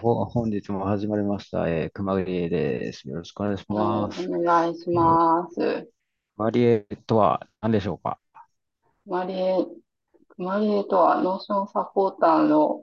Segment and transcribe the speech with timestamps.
[0.00, 1.68] ほ本日も始まりました。
[1.68, 3.08] えー、くまりえです。
[3.08, 4.28] よろしくお願いしはい、ます。
[4.28, 5.88] お願いしえー、ます。
[6.36, 8.18] くまりえとは何でしょうか？
[9.06, 9.64] くまりえ、
[10.36, 12.82] くまりえとは、 Notion サポーターの、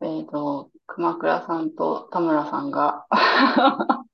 [0.00, 4.04] えっと、熊倉さんと田村さんが田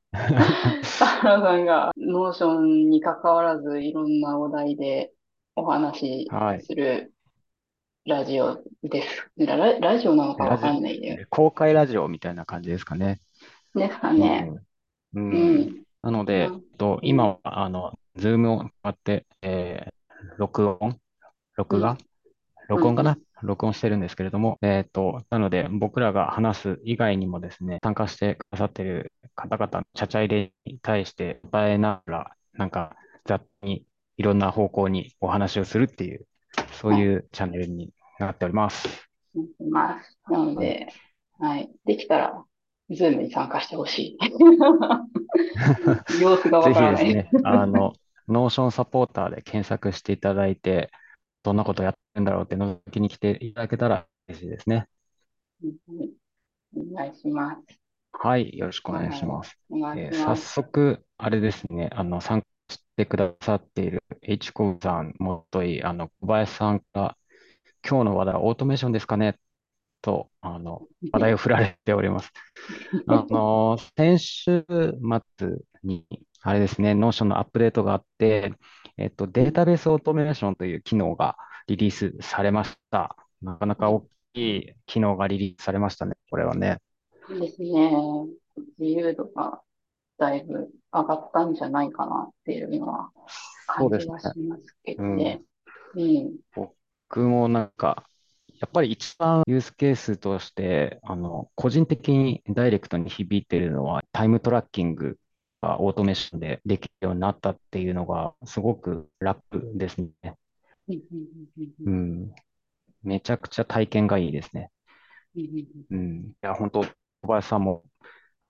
[1.23, 5.13] 村さんが、 Notion に関わらず、いろんなお題で
[5.57, 6.63] お話しはい。
[6.63, 7.13] する
[8.09, 9.31] ラジオです。
[9.37, 13.21] ラ、ラジオなのかわかんないで、公開ラジオみたいな感じですかね。
[13.75, 14.41] ですかうね。
[14.41, 14.55] ん。
[14.55, 14.61] う
[15.15, 15.61] うん。
[15.61, 15.83] ん。
[16.01, 16.99] なので、うん。
[17.03, 19.93] 今は、あの、ズームを使って、えー
[20.39, 20.99] 録音？
[21.57, 21.99] 録画？
[22.71, 23.11] 録音かな？
[23.11, 23.47] うん。
[23.47, 33.85] 録音してるんですけれども、えっと、なので、僕らが話す以外にもですね、参加してくださっている方々のちゃちゃ入れに対して答えながら、なんか雑に
[34.17, 36.27] いろんな方向にお話をするっていう、
[36.73, 37.03] そうはい。
[37.03, 38.89] いうチャンネルになっております。
[39.71, 40.19] ます。
[40.29, 40.67] なのはい。
[40.67, 40.89] で、
[41.39, 41.71] はい。
[41.85, 42.45] できたら、
[42.91, 44.19] Zoom に参加してほしい。
[46.21, 47.07] 様子がわぜひからない。
[47.07, 47.93] ですね、あの、
[48.29, 50.91] Notion サポーターで検索していただいて、
[51.43, 54.89] どんなことやってるんだろうって覗きに来ていただけたら嬉しいですね。
[56.75, 57.81] お願いします。
[58.13, 59.33] はい、よろしくお願いしはい。
[59.33, 59.59] ます。
[59.71, 60.37] お願いえー早。
[60.37, 67.17] 速、あれですね、あの、参加してくださっている H コさん、もとい、あの、小林さんが、
[67.87, 69.39] 今日の話題はオートメーションですかね？
[70.01, 72.33] と、あの、話題を振られております。
[73.09, 76.07] あの、先週末に、
[76.43, 78.53] あれですね、 Notion のアップデートがあって、
[78.97, 83.17] えっと、データベースオートメーションという機能がリリースされました。
[83.43, 86.79] なかなか大きい機能がリリースされましたね、これはね。
[87.29, 87.93] ですね。
[88.79, 89.61] 自由度が
[90.19, 93.11] だいぶ上がったんじゃないかなっていうのは
[93.67, 94.45] 感じはそうですね。
[94.45, 95.17] しますけうん。
[95.17, 95.43] どね。
[95.95, 96.37] うん。
[96.55, 96.78] 僕
[97.21, 98.09] もなんか、
[98.61, 105.19] やっぱり一番ユースケースとして、あの、個人的にダイレクトに響いているのは、タイムトラッキング
[105.63, 109.43] がオートメーションでできるようになったっていうのが、すごく楽
[109.75, 110.35] ですね。
[111.85, 112.33] うん。
[113.03, 114.71] めちゃくちゃ体験がいいですね。
[115.37, 115.87] うん。
[115.91, 116.17] うん。
[116.31, 117.85] いや、本当、小林さんも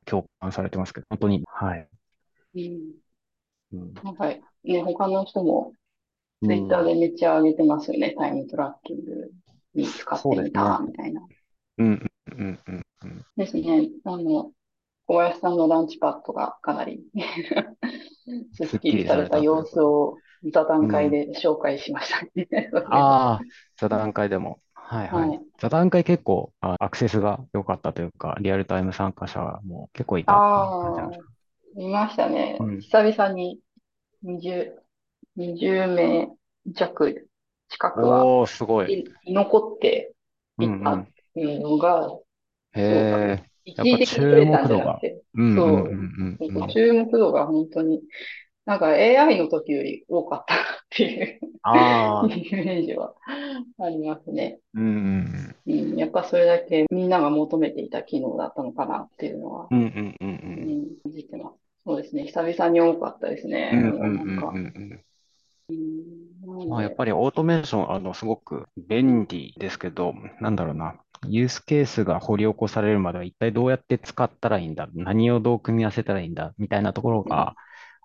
[0.05, 1.89] 共感されてますけど、本当に、はい。
[2.55, 2.93] うん。
[3.73, 3.95] うん。
[3.95, 5.73] なんかね、他の人も
[6.43, 8.15] ツイッターうん、でめっちゃ上げてますよね。
[8.17, 9.31] タイムトラッキング
[9.75, 10.53] に使ってみ。
[10.53, 11.23] たみたいな。
[11.79, 13.25] うん、うん、うん、うん。
[13.37, 13.89] ですね。
[14.05, 14.53] あの、
[15.07, 17.03] 小林さんのランチパッドがかなり
[18.53, 19.65] すっきりされれた様。
[19.65, 20.17] 子を
[20.53, 21.11] 座談会うん。
[21.11, 22.49] で紹介しましたね。
[22.85, 24.61] ああ、座談会でも。
[24.75, 25.31] はいはい。
[25.31, 25.41] はい。
[25.59, 31.27] 座談会結構あアクセスが良かったというか、リアルタイム参加者も結構いたああ、ですか？
[31.75, 32.57] 見ましたね。
[32.61, 32.81] うん。
[32.81, 33.61] 久々に
[34.23, 34.83] 20、
[35.39, 36.29] 20名
[36.75, 37.29] 弱
[37.69, 39.05] 近くはおー、すごい。
[39.27, 40.15] 残って。
[40.61, 42.09] いたっていうのが
[42.73, 42.81] へ。
[42.81, 44.69] え、一やっぱ時的に増注目度が。
[44.69, 46.69] じゃなくて、うんうんそう、うんうんうん。
[46.69, 48.03] 注目度が本当に、
[48.65, 53.15] なんか AI の時より多かったなっていうイああ、メージは
[53.81, 54.61] ありますね。
[54.75, 54.89] うんう
[55.21, 59.79] んうん、やっぱそれだけみんなが求めていた機能だったのかなっていうのは、うん。
[59.79, 60.67] うんうんうんううん。
[60.67, 61.57] ん、感じてます。
[61.85, 62.25] そうですね。
[62.27, 63.71] 久々に多かったですね。
[63.73, 64.61] うんうんうんなんか、うんう
[64.95, 65.05] ん。
[66.69, 71.01] まあ、やっで、ぱりオートメーション、あの、すごく便利ですけど、なんだろうな。
[71.29, 77.57] ユースケースが掘り起こされるまでは一体どうやって使ったらいいんだ、何をどう組み合わせたらいいんだ、みたいなところうん、が、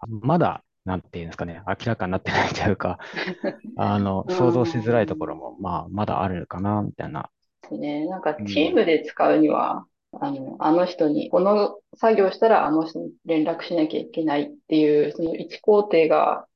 [0.08, 3.00] まだ、なんていうんですかね、明らかになってないというか、
[3.76, 7.30] あの、う想像しづらいところん、も、まあ、まだあるかな、みたいな。
[7.72, 8.06] ね。
[8.08, 8.46] なんかうん。
[8.46, 16.48] チームで使うには、あの、あの人に、この作業したらあの人に連絡しなきゃいけないっていう、その一工程が、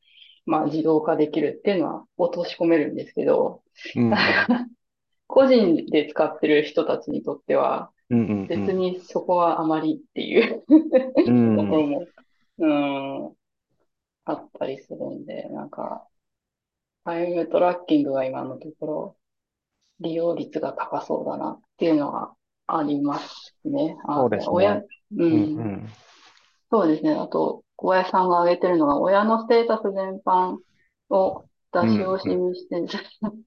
[0.48, 3.62] まあ自動化できるっていうのは落とし込めるんですけど、
[3.96, 4.12] うん、
[5.28, 10.64] 個人で使ってる人たちにとっては、別にそこはあまりっていう。
[10.66, 12.08] ところも、
[12.60, 13.34] うん、
[14.26, 16.08] あったりするんで、なんか、
[17.04, 19.16] タイムトラッキングが今のところ
[20.00, 22.34] 利用率が高そうだなっていうのは
[22.68, 23.98] ありますね。
[24.06, 24.86] そうあ、で、すね。
[25.16, 25.90] ううん、うん、ん。
[26.70, 27.14] そうですね。
[27.14, 30.60] あと、小林さんが挙げてるのが、親のステータス全般
[31.12, 32.86] を出しうん、惜しみして、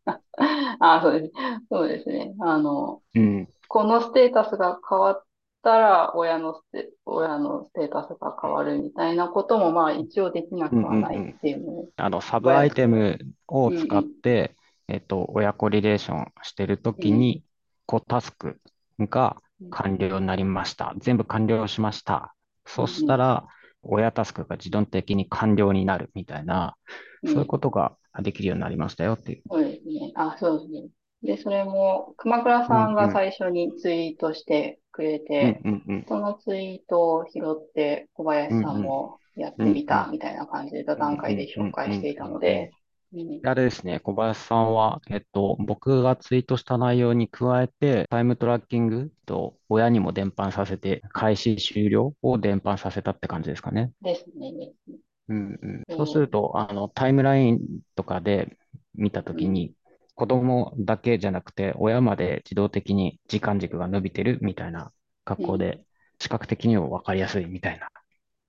[0.81, 1.32] あ、そうです。
[1.71, 2.35] そうですね。
[2.41, 5.25] あの、うん、このステータスが変わっ
[5.62, 11.41] たら、親のステ、親のステータスが変わるみたいなことも、まあ一応できなうん、うん、くはないっうん。
[11.43, 13.19] ていうのを、あの、サブアイテム
[13.49, 14.56] を使っうんうん、て、
[14.88, 17.44] えっと、親子リレーションしてるとうん、きに、
[17.87, 18.61] こう、タスク
[19.00, 20.94] がうん、完了になりました。
[20.99, 22.35] 全部完了しました。
[22.67, 23.49] そしうん、たら、
[23.82, 26.77] 親タスクが自動的に完了になるみたいな、
[27.25, 29.44] そういううん、ことができるようになりましたよっていう。
[29.50, 30.12] そうですね。
[30.17, 30.88] あ、そうですね。
[31.23, 36.06] で、それも、熊倉うん、さんがうん、最初にツイートしてくれうんて、うんうん。
[36.06, 38.75] そのツイートを拾って小林さん。
[38.75, 39.85] もやっうてみ。
[39.85, 42.29] たみたいな感じで座うん談会で紹介していた。
[42.29, 42.75] ので、
[43.12, 53.93] うん、あれですね、小林さんは、えっと、僕がツイートした内容に加えて、タイムトラッキングと親にも伝播させて、開始終了を伝播させたって感じですかね。
[54.03, 54.99] ですね、ですね。
[55.29, 55.85] うんうん。
[55.97, 57.61] そうすそると、あの、タイムライン
[57.95, 58.57] とかで
[58.95, 59.75] 見たときに、
[60.15, 64.93] 子供だけじゃなくて、親まで自動的に時間軸が伸びてるみたいな
[65.25, 65.47] 格うん。
[65.53, 65.81] 好で、
[66.21, 67.89] 視覚的にも分かりやすいみたいな、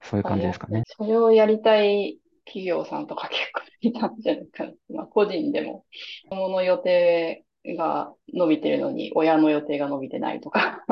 [0.04, 0.26] そういう。
[0.26, 0.84] 感じですかね。
[0.98, 2.21] それをやりたい
[2.52, 4.72] 企業さんとか結構いたんじゃないかな。
[4.90, 5.86] まあ、個人でも、
[6.30, 10.84] 子供の予定が伸びてるのに、親の予定が伸びてないとか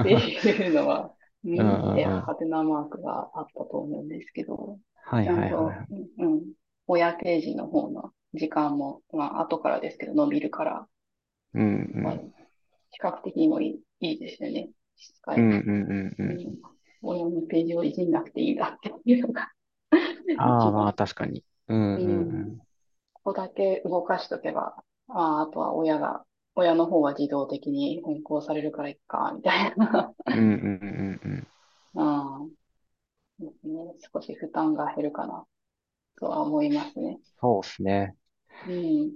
[0.00, 2.04] っていうのは、うん見て。
[2.04, 5.76] ハテナマークがあったと思うんですけど、はいちゃんはいはい。
[5.88, 6.42] と、うん、うん
[6.86, 10.86] 親ページの方の時間も、まあ、後からですけど、伸びるから、
[11.54, 12.32] うんうまあ、ん。
[12.92, 14.68] 視覚的にもいい、いいですよね。
[15.28, 16.30] うんうんうんうん。
[16.30, 16.58] うん。
[17.02, 19.50] 親のページをいじんなくていいんだっていうのが
[20.36, 20.92] ああ、まあ。
[20.92, 21.44] 確かに。
[21.68, 22.02] うんう。
[22.02, 22.60] うんうんん。
[23.14, 24.76] ここだけ動かしとけば、
[25.08, 30.14] ああ、あとは親が、親の方は自動的に変更されるからいっか、みたいな。
[30.32, 31.46] うんうんうんうん。
[31.94, 32.54] うん。
[33.40, 33.94] ですね。
[34.14, 35.46] 少し負担が減るかな、
[36.18, 37.20] とは思いますね。
[37.40, 38.16] そうですね。
[38.66, 39.12] うん。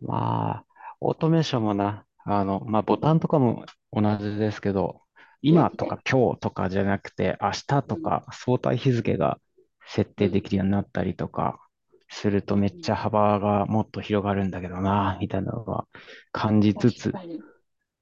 [0.00, 0.66] まあ、
[1.00, 5.02] オートメーションもな、あの、まあボタンとかも同じですけど、
[5.42, 9.38] 今とか今日とかじゃなくて、明日とか相対日付が
[9.86, 11.60] 設定できるようになったりとか
[12.08, 15.86] するとめっちゃ幅がもっと広がるんだけどな、みたいなのは
[16.32, 17.12] 感じつつ。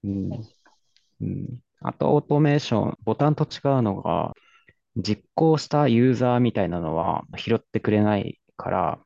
[0.05, 0.31] うん
[1.21, 4.33] うん、あと、オートメーション、ボタンと違うのが、
[4.97, 8.99] 実行したユーザーみたいなのは拾ってくれないから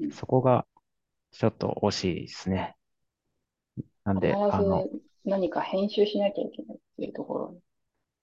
[0.00, 0.66] う、んそこが
[1.30, 2.74] ちょっと惜しいですね。
[4.04, 4.90] なんで、必あの、ず
[5.24, 7.56] 何か編集しなきゃいけないっていうところ。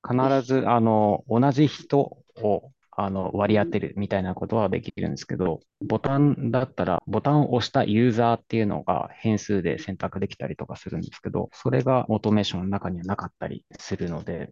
[0.07, 1.99] 必ず、あの、同じ人
[2.41, 14.51] を、あの、割り当てるみたいなことはできるんですけど、ボタンだったら、ボタンを押したユーザーっていうのが変数で選択できたりとかするんですけど、それがオートメーションの中にはなかったりするので、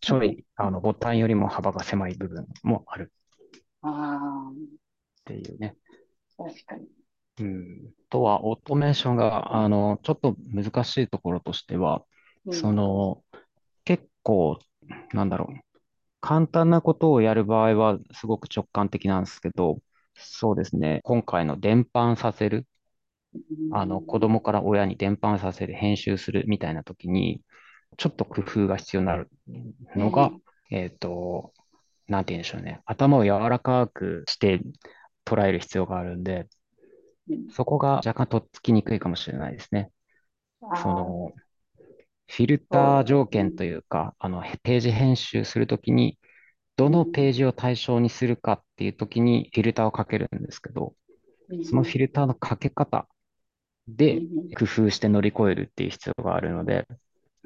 [0.00, 3.12] ちょい、あの、ボタンよりも幅が狭い部分もある
[3.80, 4.54] あっ
[5.24, 5.74] ていうね。
[6.38, 6.86] あ、確かに。
[7.40, 7.80] うん。
[7.86, 12.04] あとは、オートメーションが、あの、ちょっと難しいところとしては、
[12.46, 13.24] うんその、
[13.84, 14.58] 結構、
[15.12, 15.73] なんだろう。
[16.24, 19.80] 簡単なことをやる場合はすごく直感的なんですけど、
[20.14, 21.00] そうですね。
[21.04, 22.66] 今回の伝播させる、
[23.70, 27.42] あの、子供から親に伝播させる、編集するみたいな時に、
[27.98, 29.28] ちょっと工夫が必要になる
[29.96, 30.32] のが、
[30.70, 31.52] えっと、
[32.08, 32.80] なんて言うんでしょうね。
[32.86, 34.62] 頭を柔らかくして
[35.26, 36.48] 捉える必要があるんで、
[37.28, 39.90] うんそこが若干とっつきにくいかもしれないですね。
[40.62, 41.32] あその、
[42.36, 46.18] フィルター条件というか、あの、ページ編集するときに、
[46.76, 53.06] どのページを対象にするかっていうときにフィルターをかけるんですけど、ーそのフィルターのかけ方
[53.86, 54.22] で
[54.58, 56.88] 工夫して乗り越えるっていう必要があるので、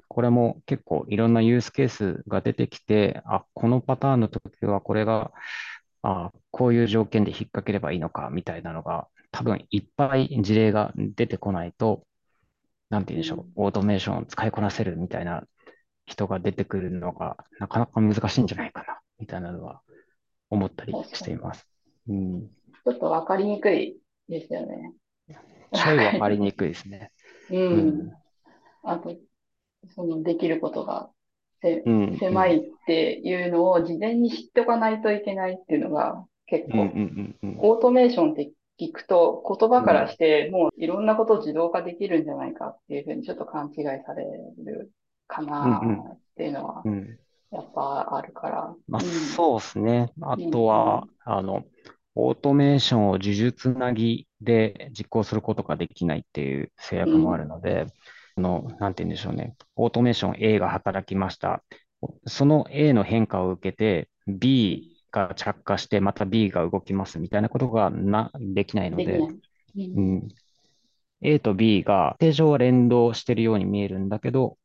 [0.08, 5.32] これも結構いろんなユースケースが出てきて、あ、このパターンの時はこれが、
[6.02, 12.06] あ、こういう条件で引っ掛ければいいのかみたいなのが、多分いっぱい事例が出てこないと、
[12.90, 15.44] なんて言うんでしょう、オートメーションを使いこなせるみたいな
[16.06, 19.80] 人が出てくるのが、なかなか難しいんじゃないかな、みたいなのは
[20.50, 21.68] 思ったりしています。
[22.08, 22.40] うん。
[22.42, 24.92] ちょっとわかりにくいですよね。
[25.72, 27.12] ちょいわかりにくいですね。
[27.50, 27.58] う。
[27.58, 28.12] うん
[28.84, 29.14] あと、
[29.94, 31.10] そのできることが
[31.60, 32.16] せうん。
[32.18, 37.56] 狭いっていうのを事前に知っておかないといけないっていうのが結うんうん構、うんうん。
[37.58, 44.24] オートメーションって聞くと言葉からしてもういろんなことを自動化できるんじゃないかっていうふうにちょっと勘違いされ
[44.64, 44.90] る
[45.26, 45.80] かな
[46.14, 47.18] っていうのはうん。
[47.50, 48.74] やっぱあるから。
[48.88, 50.12] まあ、うんそうですね。
[50.20, 51.64] あとは、あの、
[52.14, 57.86] オートメーションを呪術つなぎで実行することができないっていう制約もあるので、
[58.36, 59.56] あの、なんて言うんでしょうね。
[59.76, 61.62] オートメーション A が働きました。
[62.26, 69.20] その A の変化を受けて B が着火してまた B が動きますみたいなことがな、できないので、
[71.20, 74.56] A と B が定常は連動してるように見えるんだけど、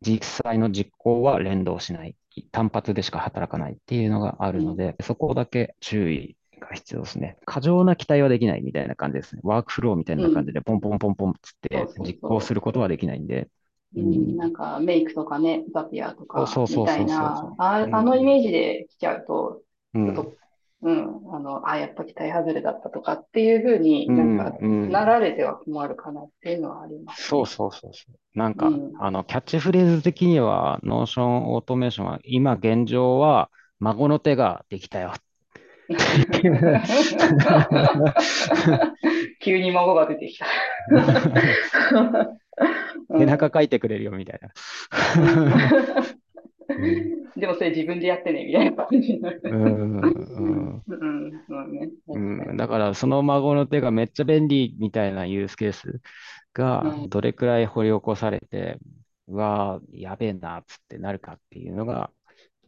[0.00, 2.16] 実際の実行は連動しない。
[2.52, 7.36] 単発でしか働かないっていうのがあるので、そこだけ注意が必要ですね。
[7.44, 9.40] 過剰な期待はできないみたいな感じですね。
[9.44, 12.06] ワークフローみたいな感じでポンポンポンポンつってそうそうそう。
[12.06, 13.48] 実行することはできないんで、
[13.96, 14.36] うん。
[14.36, 17.04] なんかメイクとかね、ザピアとかそうそうそうそう。
[17.04, 17.94] みたいな、あうん。
[17.94, 19.62] あのイメージで来ちゃうと、
[19.94, 20.36] うん
[20.82, 24.90] うん、あの、あ、やっぱ期待外れだったとかっていうふうになんかうん、うん。
[24.90, 27.26] なられては困るかなっていうのはありますね。
[27.28, 28.38] そうそうそうそう。
[28.38, 28.92] なんか、うん。
[28.98, 35.12] あの、キャッチフレーズ的には、 Notion オートメーションは、今現状は、孫の手ができたよ
[39.40, 40.46] 急に孫が出てきた。
[43.10, 43.26] う 背ん。
[43.26, 44.50] 中書いてくれるよみたいな。
[46.76, 46.84] うん。
[46.84, 49.40] うん、でもそれ自分でやってね、みたいな感じになる。
[49.44, 51.88] うん、うん、うん、そうね。
[52.08, 52.56] う確かん。
[52.56, 56.00] だから、その孫の手がめっちゃ便利みたいなユースケース
[56.54, 57.08] が、に。
[57.08, 58.78] どれくらい掘り起こされて、
[59.28, 62.10] うわー、やべえな、つってなるかっていうのが、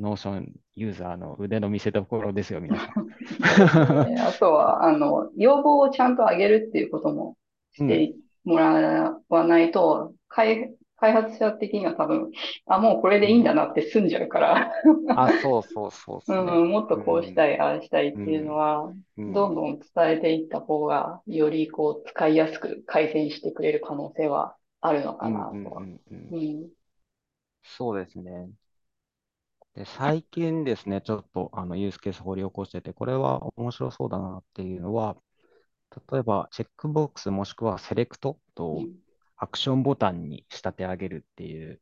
[0.00, 4.06] Notion ユーザーの腕の見せ所ですよ、皆さん。
[4.14, 4.20] ね。
[4.20, 7.36] あとは、あの、要望をちゃんと上げるっていうことも
[7.78, 7.88] うん。
[7.88, 12.32] してもらわないと、開、開発者的には多分、
[12.66, 13.44] あ、もうこれでいいんうん。
[13.44, 14.72] だなって済んじゃうから、
[15.14, 16.66] あ、そうそうそうでうすね。
[16.66, 17.04] ん、もっとうん。
[17.04, 18.56] こうしたい、ああしたいっていうのうん。
[18.56, 19.26] は、うん。
[19.28, 25.40] どんどん伝えていった方が、よりこう、使いやすく改善してくれる可能性はあるのかうん。
[25.40, 25.76] うなと。
[25.78, 26.00] うん。
[26.10, 26.70] うん。
[27.64, 28.52] そうですね。
[29.74, 35.16] で、最近ですね、ちょっとあのユースケース掘り起こしてて、これは面白そうだなっていうのは、
[36.12, 39.01] 例えばチェックボックスもしくはセレクトとうん
[39.42, 41.80] アクションボタンに仕立て上げるっていう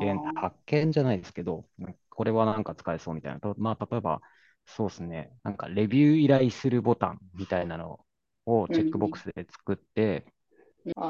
[0.00, 1.66] 現発見じゃないですけど、
[2.08, 3.40] これはなんか使えそうみたいな。
[3.40, 4.22] とまあ、例えば、
[4.64, 8.00] そうですね、なんかレビュー依頼するボタンみたいなの
[8.46, 8.74] をうん。
[8.74, 10.24] チェックボックスで作って、
[10.94, 11.00] そ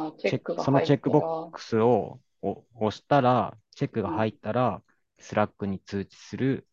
[0.73, 4.83] のチェックボックスをお押したら、チェックが入うん、ったら、
[5.21, 6.67] Slack に通知する。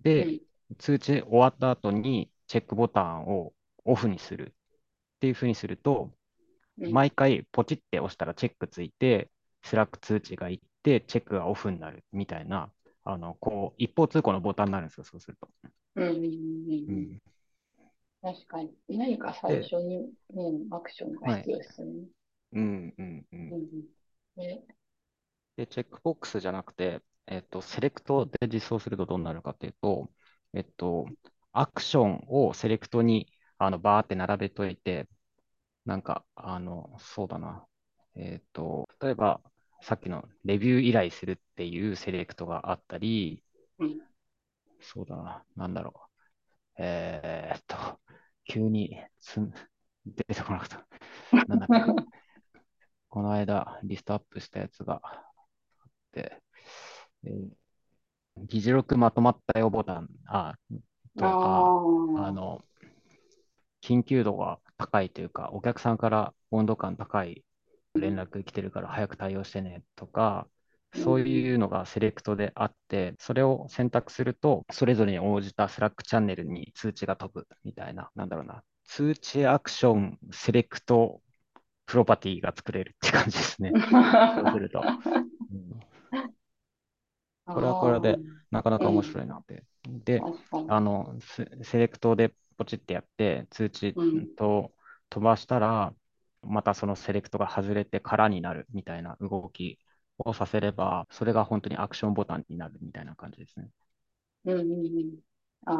[0.00, 0.40] で、うん、
[0.78, 6.14] 通知終わった後にチェックボタンをオフにするっていうふうにすると、うん。
[6.90, 9.30] 毎回ポチって押したらチェックついて、
[9.62, 12.72] Slack 通知がいって、チェックがオフになるみたいな、
[13.04, 15.48] あの、こう、一方通行のボタンになるんですよ、そうすると。
[15.96, 16.24] うん、うん、
[16.70, 16.88] うん。
[16.88, 17.20] うん。
[18.22, 18.74] 確かに。
[18.88, 21.48] 何か最で、初に、うん、アクションがはい。
[21.48, 22.06] 必要ですよね。
[22.52, 23.56] うん、うん、ううん。
[23.56, 23.82] ん、
[24.36, 24.62] で、
[25.56, 30.12] で、チェックボックスじゃなくて、えっと、セレクトで実装するとどうなるかっていうと、
[30.54, 31.12] えっと、
[31.52, 35.08] アクションをセレクトにあのバーって並べといて、
[35.84, 37.66] なんか、あの、そうだな。
[38.14, 39.40] えっと、例えば、
[39.82, 43.42] さっきのレビュー依頼するっていうセレクトがあったり、
[43.78, 44.02] うん。
[44.80, 45.44] そうだな。
[45.56, 45.94] なんだろ
[46.78, 46.82] う。
[46.82, 48.00] えーっと、
[48.46, 48.96] 急に
[50.06, 50.86] 出てこなかった。
[51.46, 51.90] なんだっけ。
[53.08, 55.08] この間、リストアップしたやつがあ
[55.88, 56.42] って、
[57.24, 57.50] えー
[58.48, 60.56] 議事録まとまったよボタン、あ、あ
[61.16, 61.74] とか、
[62.12, 62.64] ああ、の、
[63.82, 67.44] 緊急度が高いというか、お客さんから温度感高い
[68.00, 70.48] 連絡来てるから早く対応してねとか、
[70.94, 71.48] うん、そううん。
[71.48, 78.62] いうのがセレクトであって、それを選択すると、それぞれに応じたスラックチャンネルに通知が飛ぶみたいな、なんだろうな。
[78.84, 81.22] 通知アクション、セレクト、
[81.86, 83.76] プロパティが作れるって感じですね。
[84.34, 84.90] そうすると。
[85.52, 85.80] うん
[87.46, 88.20] あこれはこれあ、で
[88.50, 89.18] なかなか面うん。
[89.18, 89.64] 白いなって。
[89.84, 90.26] で。
[90.66, 94.28] あの、セセレクトでポチってやって、通知うん。
[94.36, 94.74] と
[95.10, 95.94] 飛ばしたら、
[96.42, 99.78] またそのセレクトが外れて空になるみたいな動き
[100.18, 103.70] をさせれば、それが本当にアクションボタンになるみたいな感じですね。
[104.44, 105.20] うん、うん、うん。
[105.64, 105.72] あ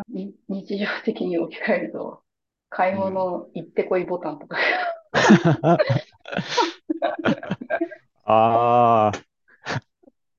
[0.00, 2.22] あ、に日常的に置き換えると、
[2.70, 2.96] 買いうん。
[2.96, 4.56] 物行ってこいボタンとか
[8.24, 9.25] ああ、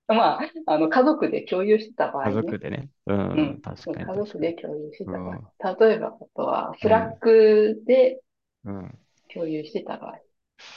[0.16, 2.34] まあ、あの、家族で共有してた場合家ね。
[2.34, 2.92] 族でね。
[3.06, 3.62] うん、うん。
[3.62, 4.16] 確かに家。
[4.16, 5.76] 族で共有してた場うん、合。
[5.80, 8.22] 例えば、あとは、スラッうん、クで
[8.64, 9.00] うん。
[9.34, 10.20] 共有してた場合。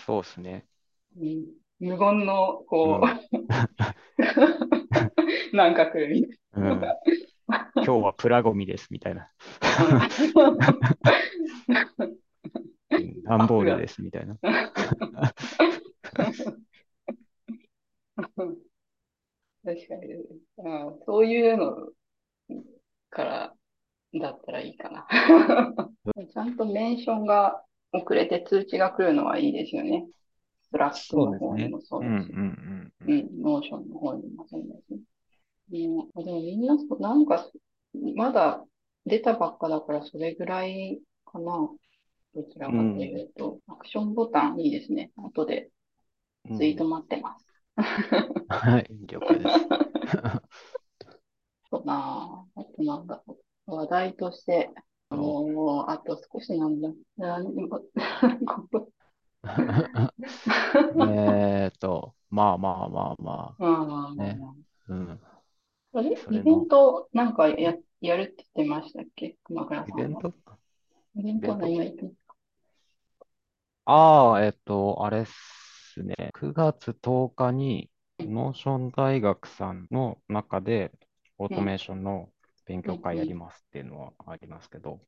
[0.07, 0.67] そうですね。
[1.17, 1.47] うん、
[1.81, 3.07] 無言の、こう
[5.57, 6.81] なんか来るみたいうん。
[7.81, 9.31] 今日はプラゴミですみたいな。
[13.25, 13.77] 段ボール。
[13.77, 14.37] ですみたいな。
[19.65, 21.89] 確かに、うん、そういうの
[23.11, 23.55] から
[24.19, 25.07] だったらいいかな。
[26.33, 27.63] ちゃんとメンションが
[27.93, 30.07] 遅れて通知が来るのはいいですよね。
[30.71, 31.49] スラックのですね。
[31.49, 34.85] 方にもそうん、うん、うだし、うん、うん、ノーションの方にもそうだし。
[35.73, 37.51] うん、でもみんなそ、なんか、
[38.15, 38.65] まだ
[39.07, 41.71] 出たばっかだからそれぐらいかな。
[42.35, 42.75] どちらうん。
[42.75, 45.11] かとうん、いうと、アクションボタンいいですね。
[45.17, 45.71] 後で
[46.57, 46.91] ツイートうん。
[46.91, 47.50] 待ってます。
[48.49, 49.67] はい、了解です。
[51.71, 53.75] そうなあ、あとなんだろう。
[53.77, 54.71] 話題として、
[55.11, 56.91] もう、あと少しなんだ。
[57.17, 57.81] 何も
[61.15, 63.63] えっと、まあまあまあままあまあ。
[63.63, 64.55] まあまあ。
[64.89, 65.21] うん。
[65.93, 66.11] あれ？
[66.11, 69.37] イベントなんかやっやるって言ってましたっけ？
[69.45, 70.01] 熊倉さんは。
[70.01, 70.33] イベント？
[71.17, 72.11] イベントは何が行くの
[73.85, 75.60] ああ、えっと、あれっす
[76.03, 76.31] ね。
[76.35, 77.91] 9月10日に、
[78.21, 80.93] Notion 大学さんの中で、
[81.39, 82.31] オートメーションの
[82.67, 85.01] 勉強会やりますっていうのはありますけど、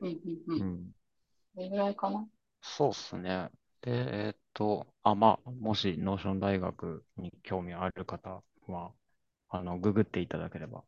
[0.00, 0.16] うんうん
[0.46, 0.54] う。
[0.56, 0.92] うんん。
[1.54, 2.26] どれぐらいかな？
[2.62, 3.50] そうっすね。
[3.82, 3.90] で、
[4.28, 8.92] えっと、あ、まあ、もし、 Notion 大学に興味ある方は、
[9.48, 10.84] あの、ググっていただければ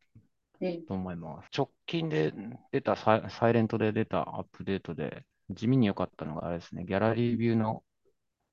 [0.61, 0.87] うん。
[0.87, 1.49] と思います。
[1.57, 2.33] 直近で
[2.73, 7.85] 出たサイ、サイレントで出たアップデートで、地味に良かったのがあれですね、ギャラリービューの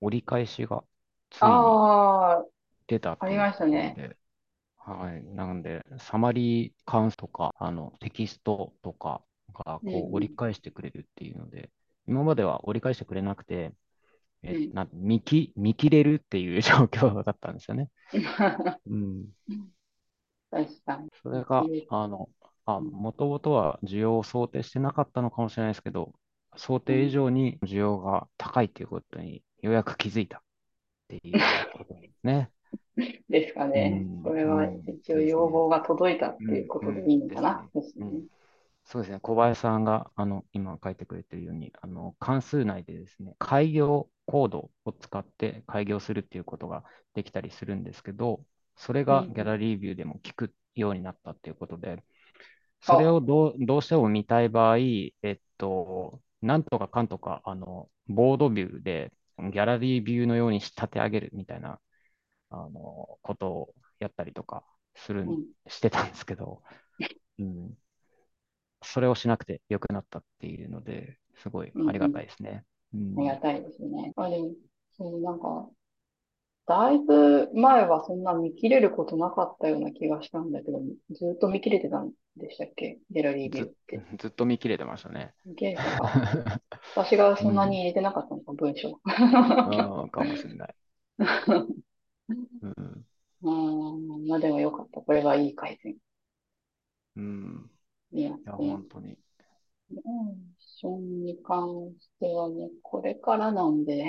[0.01, 0.83] 折り返しが
[1.29, 2.45] ついにああ、
[2.87, 3.95] 出たってありいうましたね。
[3.95, 4.17] で、
[4.77, 5.23] はい。
[5.25, 11.71] なので、サマリー関数とか、あの、テキストとかが、うんこう、折り返してくれるっていうので、
[12.07, 13.73] 今までは折り返してくれなくて、
[14.43, 17.89] え、うんな、見き、見切れるっていう 状況だったんですよね。
[18.87, 19.29] うん。
[20.51, 21.09] 確かに。
[21.23, 22.29] それがあの、
[22.65, 26.13] あ、うんもともとは需要を想定してなかったのかもしれないですけど、
[26.55, 30.41] 想定以上に需要が高いっていうことにようやく気づいたっ
[31.07, 31.39] ていう
[31.73, 32.51] ことですね。
[33.29, 34.05] ですかね。
[34.05, 34.23] うん。
[34.23, 34.83] これはうん。
[34.87, 37.69] 一応要望が届いたっていうことでいいのかな？
[38.85, 48.43] そうですね、小林さんがあの今書いてくれてるように、あの関数内でですね、開業コードを使って開業するっていうことができたりするんですけど、
[48.75, 49.33] それがうん。
[49.33, 52.03] ギャラリービューでも聞くようになったっていうことで、
[52.81, 59.11] それをどうどうしても見たい場合、えっと、なんとかかんとか、あの、ボードビューで
[59.51, 61.79] ギャラリービューのように仕立て上げるみたいな、
[62.51, 64.65] あの、ことをやったりとか
[64.96, 66.63] するん、うんしてたんですけど、
[67.39, 67.77] うん、
[68.84, 72.65] それをしなくてよくなったっていうので、すごいありがたいですね。
[72.93, 74.12] うんありがたいですね。
[74.15, 74.51] あ、でも、
[74.98, 75.69] そう、なんか、
[76.69, 80.79] だいぶ前はそんな見切れることなかったような気がしたんだけど、
[81.11, 82.99] ずっと見切れてたんでしたっけ？
[83.09, 84.01] ギャラリービューって。
[84.19, 85.33] ずっと見切れてましたね。
[85.45, 86.19] 見切れてたか。
[86.95, 88.99] 私がそんなに入れてなかったのか、文章。
[89.65, 90.75] うん、かもしれない。
[92.61, 93.05] うん。
[93.41, 95.01] うん、まあでもよかった。
[95.01, 95.95] これはいい改善
[97.15, 97.69] うん。
[98.11, 98.63] になっいや、て。
[98.63, 99.17] 本当に。
[99.91, 104.05] うん、ションに関してはね、これからなんで、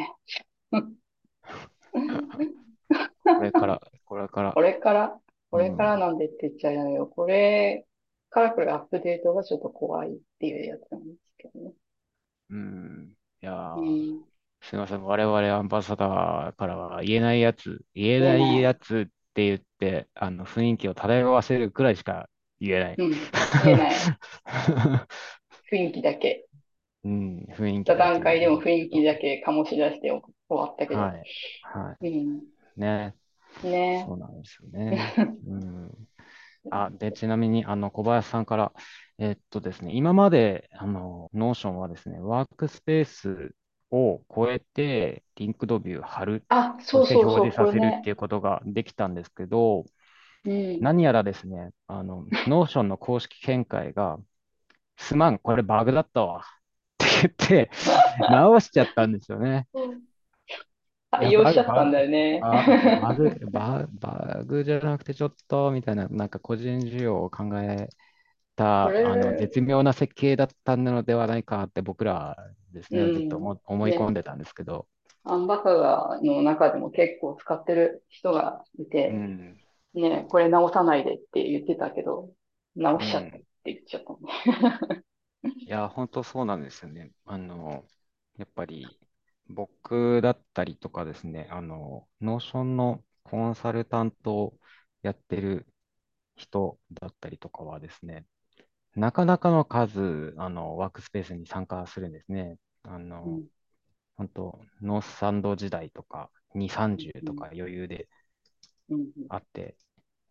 [3.37, 4.61] これから、これからこ。
[4.63, 7.07] れから、これからなんでって言っちゃうよよ。
[7.07, 7.87] これ
[8.31, 11.73] から来るアップデートがちょっと怖いっていうやつなんですけどね。
[12.51, 13.17] うん。
[13.43, 14.25] いやー、うん。
[14.63, 15.05] すいません。
[15.05, 22.29] 我々アンバサダーからは言えないやつ、言えないやつって言って、あの、雰囲気を漂わせるくらいしか
[22.61, 22.99] 言えない。
[22.99, 23.31] うん。
[23.63, 24.15] 言えない。
[25.73, 26.47] 雰囲気だけ。
[27.05, 30.11] うん、雰囲気ただけ段階でも雰囲気だけ醸し出して
[30.57, 31.01] 終わったけど。
[31.01, 31.25] はい。
[31.63, 32.07] はうん。
[32.07, 32.11] い。
[32.77, 33.15] ね。
[33.63, 35.15] ねそうなんですよね。
[35.47, 36.09] うん。
[36.71, 38.73] あ、で、ちなみに、あの、小林さんから、
[39.19, 43.55] えっとですね、今まで、あの、 Notion はですね、ワークスペース
[43.91, 47.73] を超えて、 linked view 貼る、あ、そうそうそう、表示さ。
[47.73, 49.85] せるっていうことができたんですけど、
[50.45, 50.81] うん。
[50.81, 54.19] 何やらですね、あの、 Notion の公式見解が、
[54.97, 56.41] すまん、これバグだったわ。
[56.41, 56.43] っ
[56.99, 57.71] て言って、
[58.31, 59.67] 直しちゃったんですよね。
[61.11, 62.43] 対応しちゃったんだよね。
[62.43, 62.65] あ、
[63.01, 67.89] バグ、バ、バグじゃなくてちょっと、みたいな、なんか個人需要を考え
[68.57, 72.37] た、あの、絶妙な設計だったのではないかって僕ら
[72.73, 74.89] ですね、うんずっと思思い込んでたんですけど、
[75.25, 79.61] アンバサダーの中でも結構使ってる人がいうて、ん。
[79.95, 82.31] ね、これ直さないでって言ってたけど、
[82.77, 85.03] 直しちゃったって言っちゃったね。
[85.65, 87.13] いや、本当そうなんですよね。
[87.25, 87.89] あの、
[88.37, 88.99] やっぱり
[89.55, 94.59] 僕だったりとかですね、あの、ノーションのコンサルタントを
[95.03, 95.67] やってる
[96.37, 98.27] 人だったりとかはですね、
[98.97, 102.59] なかなかの数、あの、ワークスペースに参加するんですね。
[102.85, 103.51] あの、うん
[104.17, 108.09] 本当ノースサンド時代とか、2、30とか余裕で
[108.91, 109.29] うんうん。
[109.29, 109.77] あって、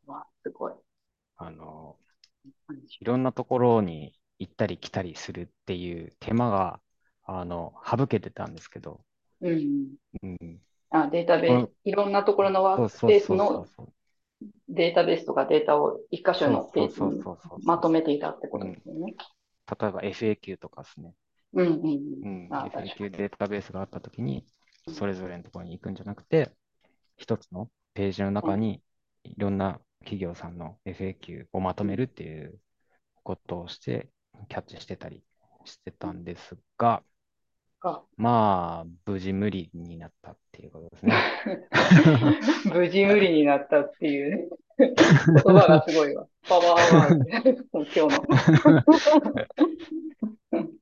[0.06, 0.74] わ、すごい。
[1.38, 1.98] あの、
[3.00, 6.82] いろんなところに行ったり来たりするっていう手間が、
[7.24, 9.02] あの、省けてたんですけど、
[9.42, 9.96] うん。
[10.24, 10.30] うん。
[10.42, 13.68] うん、あ、データベーうんス、いろんなところのワークスペースの
[14.70, 17.24] データベースとかデータを一箇所のペースに
[17.64, 19.16] まとめていたってことですよね。
[19.82, 21.14] 例えば FAQ とかですね。
[21.54, 24.46] うんうん FAQ データベースがあったときに、
[24.88, 26.52] それぞれのところに行くんじゃなくて、
[27.18, 28.82] 一つのページの中に
[29.24, 29.36] い。
[29.38, 32.60] ろんな企業さんの FAQ をまとめるっていう
[33.24, 34.10] ことをして、
[34.50, 35.24] キャッチしてたり
[35.66, 37.04] してたんですが、
[37.80, 38.06] か。
[38.18, 41.26] まあ、無事無理になったっていうことですね。
[42.74, 44.48] 無事無理になったっていうね。
[45.46, 46.28] 言葉がすごいわ。
[46.48, 47.26] パワーワード。
[47.74, 48.30] 今日の。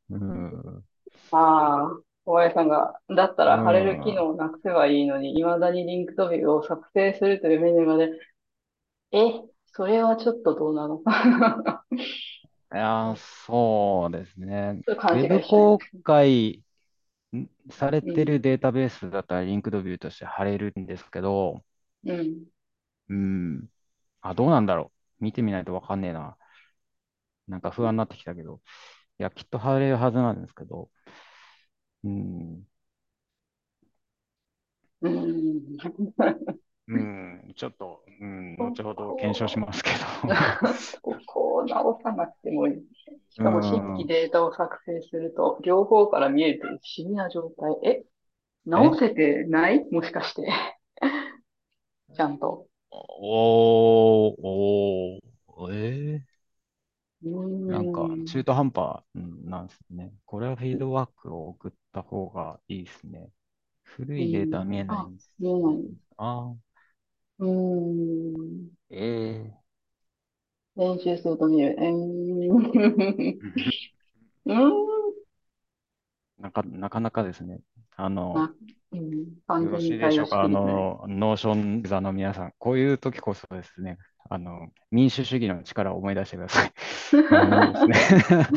[0.10, 0.84] うん。
[1.32, 4.16] ああ、小林さんが、だったうら貼れる機ん。
[4.16, 8.12] 能をなくせばいいのに、未だにリンクトビューを作成するというメニューまで、
[9.12, 11.00] え、それはちょっとどうなの？
[11.00, 11.86] か。
[12.74, 14.82] いやー、そうですね。
[15.10, 15.98] ウェブ公す。
[16.04, 16.64] 開
[17.36, 21.64] んされうん、てるデータベースだったらリンクドビューとして貼れるんですけど、
[22.04, 22.48] うん、
[23.10, 23.70] うん。
[24.22, 25.24] あ、どうなんだろう。
[25.24, 26.38] 見てみないとわかんねえな。
[27.48, 28.62] なんか不安になってきたけど。
[29.20, 30.90] いや、きっと貼れるはずなんですけど。
[32.04, 32.68] うん。
[35.02, 35.78] うん。
[36.88, 37.54] うん。
[37.56, 38.56] ちょっと、うん。
[38.58, 39.98] こ後ほど検証しこ、ますけど。
[41.02, 42.76] ここを直さなくてもいい。
[43.30, 44.08] しうかも新規ん。
[44.08, 47.76] データを作成すると、両方から見えるという不思議な状態。
[47.84, 48.06] え、
[48.66, 49.86] 直えせてない？
[49.92, 50.48] もしかして。
[52.16, 52.68] ちゃんと。
[52.90, 56.24] おー、おー、え？
[57.24, 58.08] うー、なんか。
[58.26, 60.14] 中途半端うんなんですね。
[60.26, 63.30] これはフィードバックを送った方がいいですね。
[63.84, 64.64] 古ういデータ。
[64.64, 65.32] 見えないあ、んです。
[65.40, 65.76] 見えない。
[66.18, 66.54] あ
[67.40, 68.70] うーん。
[68.90, 69.54] ー、え
[70.76, 71.76] 練習すると見える。
[71.80, 73.38] えー、ー、
[74.46, 74.88] うーん。
[76.40, 77.60] なか、なかなかですね。
[77.96, 78.54] あの、な、
[78.92, 79.26] うん。
[79.48, 80.42] 完よろし全に対応いでしょうか？
[80.44, 80.74] あしきれてない。
[80.76, 83.98] の、ノーションユーザーの皆さん、こういう時こそですね、
[84.30, 86.72] あの、民主主義の力を思い出してください。
[87.32, 88.48] あのですね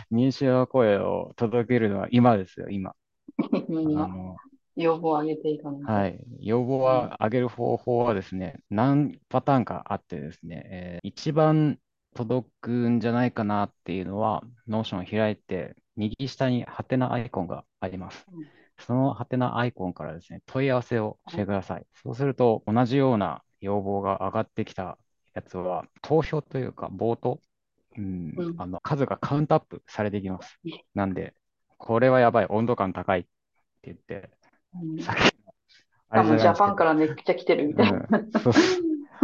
[0.10, 2.94] 民主の声を届けるのは今ですよ、今。
[3.38, 4.36] あの、
[4.82, 5.92] 要望を上げていかないと。
[5.92, 6.24] はい。
[6.40, 6.82] 要望うん。
[6.82, 11.78] は上げる方法はですね、何パターンかあってですね、えー一番
[12.14, 18.26] 届くんじゃないかなっていうのは、 Notion を開いて、右下にハテナアイコンがあります。
[18.32, 18.46] うん
[18.78, 21.86] そのハテナアイコンからですね、問い合わせをしあてください。
[22.02, 24.98] そうすると、同じような要望が上がってきた
[25.34, 27.40] やつは、投票というか、 vote、
[27.96, 28.54] うん、うん。
[28.58, 30.58] あの数がカウントアップされていきます。
[30.94, 31.34] なんで、
[31.76, 33.28] これはやばい、温度感高いって
[33.82, 34.30] 言って、
[34.74, 34.98] うん。
[35.02, 35.20] さっき
[36.28, 38.00] のあジャパンからめっちゃ来てるみたいな。
[38.12, 38.62] うん、そうそう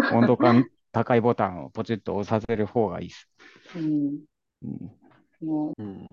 [0.08, 3.28] 温度感高いボタンをポチッと押させる方がいいです。
[3.74, 4.26] うん。
[4.62, 4.90] うん
[5.40, 6.06] もうん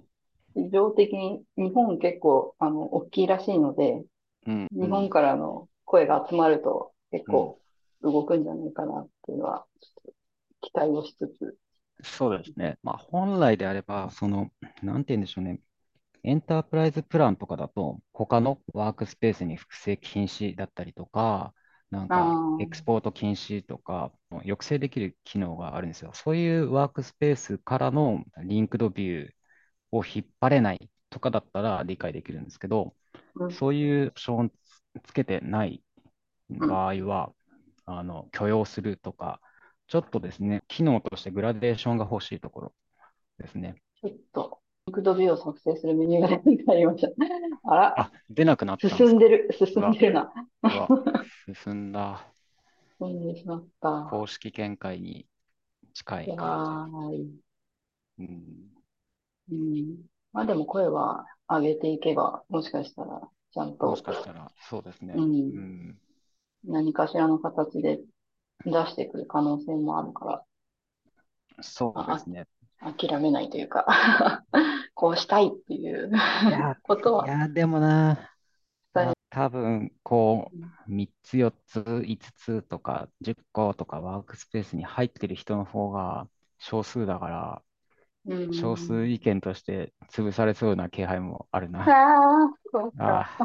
[0.56, 4.06] う、市場的に日本結構、あの、大きいらしいので、
[4.46, 7.62] うん日本からの声が集まると結うん構
[8.04, 10.14] 動くんじゃないかなっていうのは、ちょっと
[10.62, 11.58] 期待をしつつ。
[12.04, 12.78] そうですね。
[12.84, 15.60] まあ、本来であれば、その、なんて言うんでしょうね。
[16.24, 21.54] エンタープライズプランとかだと、他のワークスペースに複製禁止だったりとか、
[21.92, 26.14] なんあか、あ、エクスポート禁止とか、抑制できる機能があるんですよ。
[26.14, 29.32] そういうワークスペースからのリンクドビュー
[29.92, 32.96] を引っ張れないとかだったら理解できるんですけど、
[33.36, 34.52] うん、そういうオプション
[35.04, 35.84] つけてない
[36.60, 37.34] うん、場合は、
[37.86, 39.42] あの、許容するとか、
[39.88, 42.76] ちょっとですね、機能としてグラデーションが欲しいところ
[43.40, 43.82] ですね。
[44.02, 47.10] ちょっと、ドビューを作成するメニューが出てまいりました。
[47.64, 50.34] あら、あ、出なくなった進んでる、う進んわ、でるな。
[51.56, 52.34] 進んだ。
[53.00, 53.90] 進んでしまった。
[54.06, 55.28] 公式見解に
[55.94, 57.44] 近い感ーい、
[58.18, 58.24] じ。
[58.24, 58.72] うん、
[59.50, 60.06] うん。
[60.32, 65.24] まあでも声は上げていけば、もしかしたら、ちゃんもしと、かしたら、そうですね。
[65.50, 66.00] う、うんん、
[66.66, 68.02] 何かしらの形で
[68.66, 70.46] 出してくる可能性もあるから、
[71.62, 72.48] そうであ、すね。
[72.86, 73.86] あ諦めないというか
[74.96, 76.12] こうしたいっていう
[76.84, 78.30] ことはいや、でもな、
[78.96, 87.64] 伝え、多分、こうんう、3つ、4つ、5つとか、10個とかワークスペースに入ってる人の方が少数だから、
[88.26, 89.08] う少数ん。
[89.08, 91.98] 意見として潰されそうな気配もあるあな。
[92.50, 93.24] あ、そうあか。
[93.38, 93.44] あ、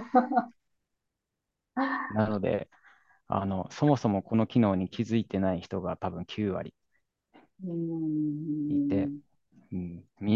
[2.10, 2.68] なので、
[3.28, 6.74] あの、そもそもこの機能に気づいてない人が多分9割。
[7.64, 8.37] うん、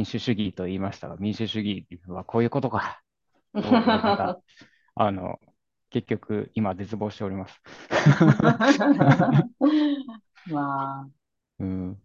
[0.02, 3.02] 民主主義と言いましたが、民主主義はこういうことか、
[4.94, 5.40] あの、
[5.90, 7.60] 結局、今、絶望しております。
[10.46, 11.10] まあ、
[11.58, 12.02] うん、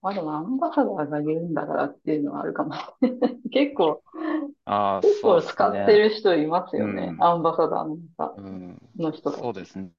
[0.00, 2.72] まあでもアンバサダーが言うんだからっていうのはあるかも。
[3.50, 4.02] 結構、
[4.64, 5.70] ああ、結構そうですね。
[5.72, 7.14] 使ってる人いますうよね。
[7.14, 9.32] ん、アンバサダーのさうん、の人。
[9.32, 9.92] そうですね。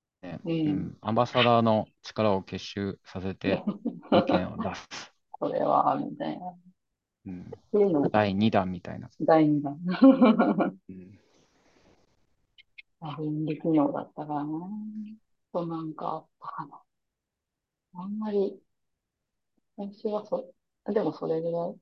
[0.45, 0.49] う。
[0.65, 3.65] うんん、アンバサダーの力を結集させて
[4.11, 4.87] 意見を出す。
[5.31, 6.49] これは、みたいな。
[6.51, 6.57] っ
[7.29, 9.09] うん、ていうのも第2弾みたいな。
[9.21, 9.77] 第2弾。
[10.89, 11.19] うん、
[13.17, 14.49] 便利機能だったからな。
[15.53, 16.81] となんかあったかな。
[18.01, 18.59] あんまり、
[19.77, 20.51] 今週はそ、
[20.91, 21.75] でもそれぐらい。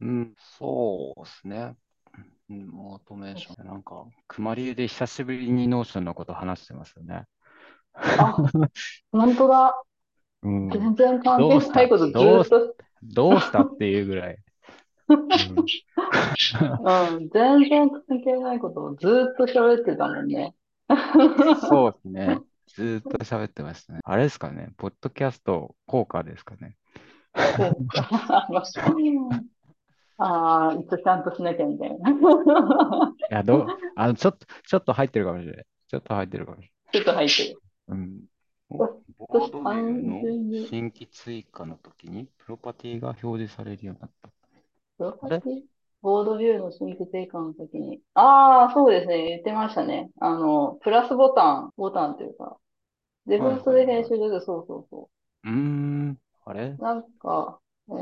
[0.00, 1.76] うん、そうですね。
[2.50, 3.66] うん、オートメーション。
[3.66, 7.24] なんか、くまりえで久しぶりに Notion のこと話してますよね。
[7.94, 8.36] あ、
[9.12, 9.82] 本当だ。
[10.42, 10.70] うん。
[10.70, 14.38] 全然関係ないことずどうし、ーっと、どうしたっていうぐらい。
[15.08, 15.20] うん。
[17.16, 20.54] うん、全然関係ないことをずーっと喋ってたもんね。
[21.68, 22.40] そうですね。
[22.74, 24.00] ずーっと喋ってましたね。
[24.04, 24.70] あれですかね。
[24.76, 26.76] ポッドキャスト効果ですかね。
[30.16, 32.10] ああ、いつちゃんとしなきゃみたいな。
[32.10, 32.14] い
[33.30, 35.66] や、どう、あの、ちょっと、ちょっと入ってるかもしれない。
[35.88, 37.48] ちょっと入ってるかもしちょっと入ってる。
[37.48, 37.64] れない。
[37.88, 38.20] うん。
[38.70, 39.00] おボー
[39.40, 39.72] 私ドの
[40.68, 44.30] 新規追加の時に、プロパティが表示されるようになった。
[44.98, 45.60] プロパあれティ
[46.02, 50.10] ボードビューの新規定価の時に、ああ、そうですね、言ってましたね。
[50.20, 52.58] あの、プラスボタン、ボタンというか、
[53.26, 54.04] デフォはいルトで編。
[54.04, 55.08] 集できる、そうそうそ
[55.44, 56.18] うーん。
[56.44, 56.76] あれ？
[56.78, 56.82] う。
[56.82, 57.96] なんか、えっ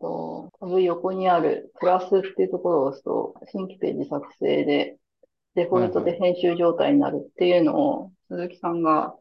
[0.00, 4.96] と、タブ横にあるプラスっていうところを押すと、新規ページ作成で、
[5.54, 6.02] デフォルト。
[6.02, 9.14] で編集状態になるっていうのを、鈴木さんが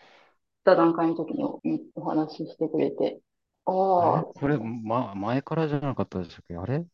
[0.00, 1.60] した段階の時にお
[1.96, 3.18] お話ししてくれて、
[3.64, 4.26] あああ、れ？
[4.34, 6.56] これ、ま、前からじゃなかったでしたっけ？
[6.56, 6.86] あれ？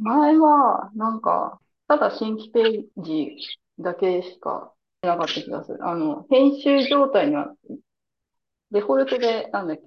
[0.00, 3.36] 前は、なんか、ただ新規ページ
[3.78, 4.72] だけしか
[5.02, 5.86] なかった気がする。
[5.86, 7.54] あの、編集状態には、
[8.70, 9.82] デフォルトで、なんだっけ、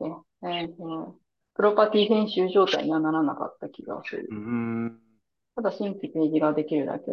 [0.48, 1.18] えーと、
[1.56, 4.28] プロパティ編集状態にはならなかった気がする。
[4.30, 5.02] うーん。
[5.56, 7.06] ただ新規ページができるだけ。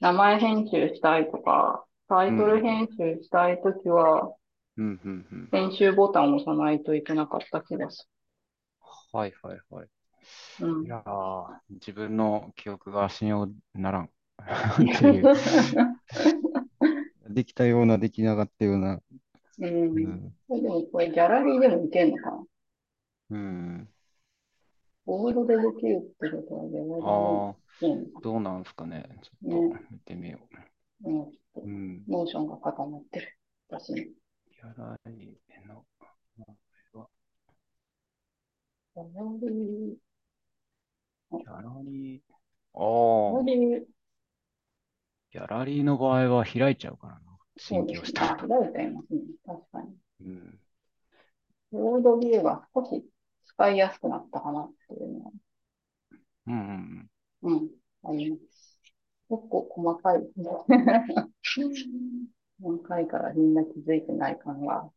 [0.00, 4.32] 名前編集したいとか、タうんイトル編集したいときは、
[4.76, 4.86] うん。
[4.86, 5.52] うんうんうん。
[5.52, 8.08] 編集ボタンを押さないといけなかった気がす
[9.12, 9.88] はいはいはい。
[10.60, 10.66] る。
[10.66, 10.90] ういん。
[10.90, 14.06] やー、自分の記憶が信用ならん。
[14.06, 14.10] っ
[14.92, 15.30] ていう。
[17.28, 19.00] できたような、できなかったような。
[19.58, 20.06] ううん。
[20.08, 20.34] ん。
[20.48, 22.44] でもこれギャラリーでもいけんのかな？
[23.30, 23.88] うん。
[25.04, 29.04] ボードでできるってことはギャラリーでもああ、いけんのかどうなんですかね。
[29.22, 29.80] ちょっとね。
[29.90, 30.40] 見てみよ
[31.04, 31.30] うん。
[31.32, 31.68] ちょっう。
[31.68, 32.06] と、うん。
[32.08, 33.38] Notion が固まってる。
[33.68, 34.06] 私に。
[34.60, 35.86] ギャラリーの
[36.36, 36.54] 名前
[36.92, 37.08] は。
[38.94, 39.96] ギャラリー。
[41.32, 42.20] ギャラリー。
[42.74, 43.42] ああ。
[45.32, 45.82] ギャラリー。
[45.82, 47.20] の場合は開いちゃうからな。
[47.56, 49.20] 新規をした開いちゃいますね。
[49.46, 49.96] 確かに。
[50.26, 50.60] うん。
[51.72, 53.02] ロードビューは少し
[53.46, 55.30] 使いやすくなったかなっていうのは。
[56.48, 57.08] うん
[57.42, 57.70] うんうん。
[58.04, 58.78] あります。
[59.30, 60.20] 結構細かい。
[62.62, 64.90] 4回からみんな気づいてない感は。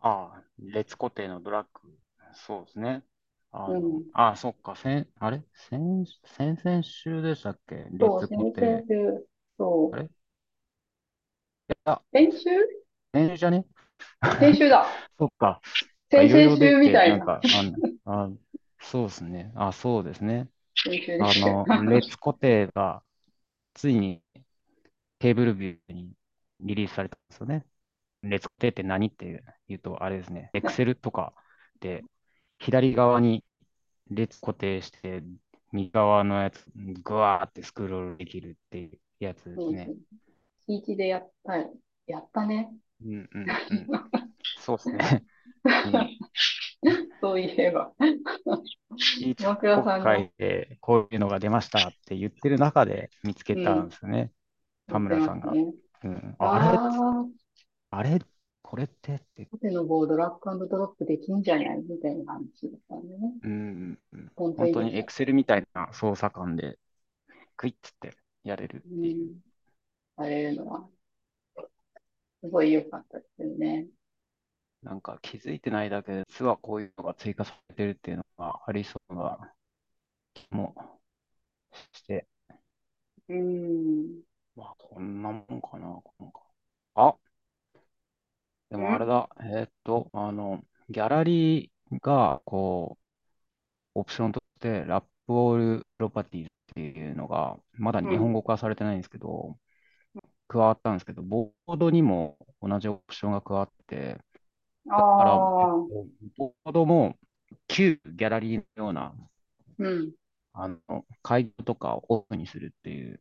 [0.00, 1.98] ああ、列固定のドラッグ。
[2.34, 3.02] そうですね。
[3.52, 5.42] あ、うん、あそっか、せん、あれ？
[5.70, 7.86] 先、先々週でしたっけ？
[7.92, 8.84] 列固定。
[8.88, 9.26] 先々週、
[9.58, 9.96] そう。
[9.96, 10.04] あれ？
[10.04, 10.08] い
[11.84, 12.48] や、先週？
[13.12, 13.64] 先週じゃね？
[14.38, 14.86] 先週だ。
[15.18, 15.60] そっか。
[16.10, 17.16] 先々週みたいな。
[17.18, 17.40] なんか
[18.04, 18.30] ああ
[18.80, 19.52] そうですね。
[19.56, 20.48] あ、そうですね。
[21.20, 23.02] あの、列固定が
[23.74, 24.22] ついに
[25.18, 26.12] テーブルビューに
[26.60, 27.64] リリースされたんですよね。
[28.22, 30.50] 列固定って何って言うと、あれですね。
[30.54, 31.34] Excel とか
[31.80, 32.02] で、
[32.58, 33.44] 左側に
[34.10, 35.22] 列固定して、
[35.72, 39.86] 右側のやつ、ぐわーってスクロールできるっていうやつですね。
[39.88, 39.96] うん。
[40.66, 41.74] 月一でやったよ。
[42.06, 42.72] やったね。
[43.04, 43.46] うんうんうん。
[44.58, 45.24] そうですね。
[45.64, 46.18] うん。
[47.20, 47.92] そういえば。
[49.38, 54.32] 岩倉国さんの、会でこういうのが出ましたって言ってる中で見つけうん、たんですよね。
[54.86, 55.52] 田言って村さんが。
[56.06, 56.36] うん。
[56.38, 57.26] あれあ
[57.90, 58.20] あ、あれ
[58.62, 59.46] これってって。
[59.46, 63.32] 縦の棒ドラッグドロップできんじゃないみたいな話だったんでね。
[63.42, 64.32] うんうんうん。
[64.36, 65.24] 本当ににできた。
[65.24, 66.78] Excel みたいな操作感で、
[67.56, 68.12] クイッつって
[68.44, 69.26] やれるうっていう。
[69.26, 69.38] ん。
[70.16, 70.88] あれるのは、
[72.42, 73.86] すごい良かったですよね。
[74.82, 79.52] なんか気づいてないだけで、実はこういうのが追加されてるっていうのがありそうな
[80.34, 80.74] 気も
[81.92, 82.26] して、
[83.28, 84.25] うん。
[84.56, 85.86] まあこんなもんかな。
[86.18, 86.40] なんか
[86.94, 87.16] あ、
[88.70, 89.28] でもあれんだ。
[89.40, 92.98] えーっと、あの、ギャラリーが、こ
[93.96, 98.34] う、オプションとして、ラップオールプロパティっていうのが、まだ日本うん。
[98.34, 99.58] 語化されてないんですけど、
[100.48, 104.18] 加わったんですけど、ボードにも同じオプションが加わって、
[104.88, 106.06] あだから、えっあ、と、
[106.38, 107.16] ボードも
[107.68, 109.14] 旧ギャラリーのような、
[109.78, 110.12] うん。
[110.52, 113.20] あの、会議とかをオフにするっていう、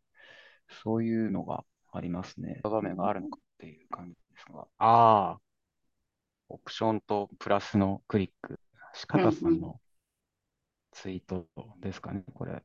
[0.84, 2.66] そういうのがありますね。
[2.66, 4.68] 画面があるのかっていう感じですが。
[4.78, 5.42] ああ、
[6.50, 8.60] オプションとプラスのクリック。
[8.96, 9.32] 四うん、方うん。
[9.32, 9.80] さんの
[10.92, 11.48] ツイート
[11.80, 12.64] ですかね、これ。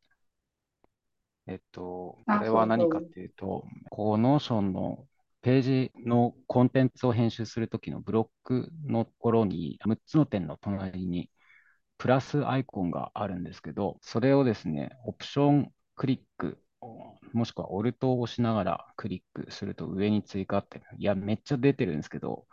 [1.46, 5.06] えっと、こあ、れは何かっそていうと、このノーションの
[5.42, 11.30] ページのコンテンツを編集するときのブロックのところに、6つの点の隣に
[11.98, 16.62] プラスアイコンがあるんですけど、それをですね、オプションクリック、
[17.32, 22.46] もしくはオルトを押しながらクリックすると上に追加って、いや、めっちゃ出てるんですけど、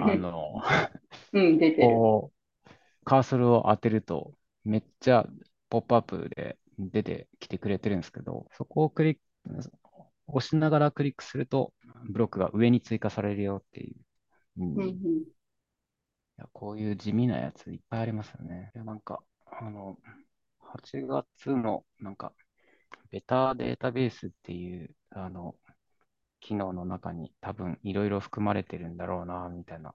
[0.00, 0.62] あの、
[1.32, 2.04] うん、出てる。
[3.04, 5.26] カーソルを当てると、めっちゃ
[5.70, 9.20] ポップアップで出てきてくれてるんですけど、そこをクリック、
[10.26, 11.72] 押しながらクリックすると、
[12.10, 13.96] ブロックが上に追加されるよっていう。
[14.58, 15.24] ううんん、
[16.38, 18.70] いやこういう地味なやついっぱいありますよね。
[18.74, 19.22] いやなんか、
[19.60, 19.98] あの、
[20.60, 22.32] 8月の、なんか、
[23.10, 25.56] ベターデータベースっていう、あの、
[26.40, 29.94] 機能の中に多分いろいろ含まれてるんだろうな、みたいな。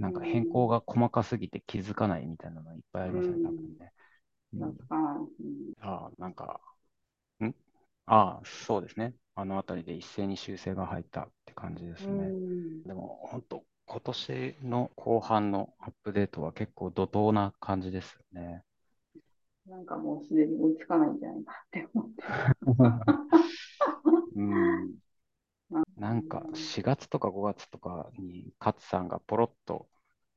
[0.00, 3.92] うなんか変更が細かすぎて気づかないみたいなのいっぱいありますね、多分ね。
[4.56, 4.76] ん
[5.80, 6.60] ああ、なんか、
[7.44, 7.54] ん？
[8.06, 9.14] ああ、そうですね。
[9.34, 12.34] あのあたりで一斉に修正が入ったって感じでうすね。
[12.34, 18.64] ん、でも、本当今年の後半のアップデートは結構怒涛な感じですよね。
[19.68, 22.28] なんかもうすでに追いつかないんじゃないかって思ってる。
[24.36, 24.94] うん。
[25.96, 29.88] なんか4月とか5月とかに勝さんがポロッと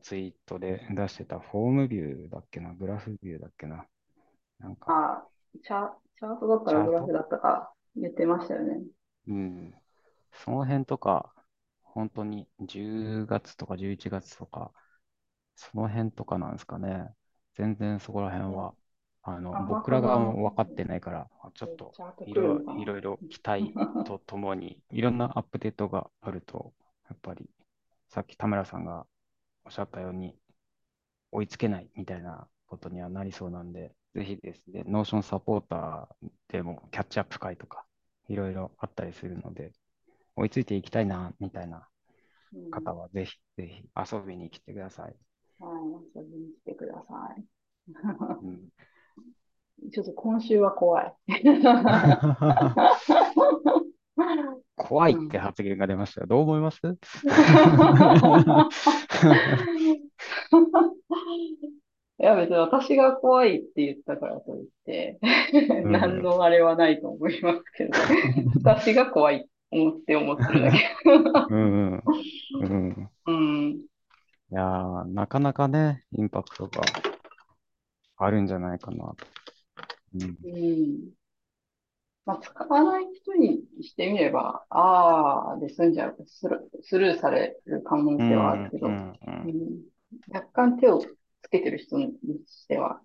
[0.01, 3.85] ツイートで出してたフォームビューだっけな、グラフビューだっけな。
[4.59, 5.27] なんか、あ、
[5.63, 8.81] チャ、チャートだったらグラフだったか言ってましたよね。
[9.27, 9.73] うん。
[10.33, 11.33] その辺とか、
[11.83, 14.71] 本当に10月とか11月とか、
[15.55, 17.13] その辺とかなんですかね。
[17.55, 18.73] 全然そこら辺は、
[19.23, 26.73] あの、あ僕ら側まあも分かってないから、ちょっといろいろいろ期待とともに、 いろんなアップデートがあると、
[27.09, 27.49] やっぱり、
[28.09, 29.05] さっき田村さんが
[29.65, 30.37] おっしゃったように、
[31.31, 37.85] 追いつけないみたいなことにはなりそうなんで、ぜひですね、 Notion サポーターでもキャッチアップ会とか、
[38.27, 39.73] いろいろあったりするので、
[40.35, 41.87] 追いついていきたいな、みたいな
[42.53, 45.15] うん方は、ぜひ、ぜひ遊びに来てください。
[45.59, 47.43] はい、遊びに来てください。
[48.41, 48.69] うん、
[49.91, 51.13] ちょっと今週は怖い。
[54.75, 56.27] 怖いって発言が出ましたよ。
[56.27, 56.79] どう思います？
[62.21, 65.19] いや、別に私が怖いって言ったからといって、
[65.83, 67.91] うん何のあれはないと思いますけど、
[68.63, 70.79] 私が怖い思って思ってるだけ。
[71.05, 72.03] うんうん
[72.61, 73.71] うんうん。
[73.71, 76.81] いやー、なかなかね、インパクトが
[78.17, 79.38] あるんじゃないかなと。
[80.13, 81.11] うんうん。
[82.25, 86.17] まあ、使わない人にしてみれば、ああ、で済んじゃう。
[86.27, 89.81] スルー、スルーされる可能性はあるけど、ううんうんん
[90.31, 92.13] 若干手をつけてる人に
[92.45, 93.01] しては、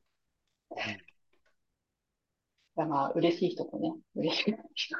[2.77, 4.97] だから嬉しい人とね、嬉しくない人。